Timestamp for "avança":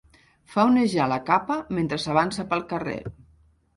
2.15-2.47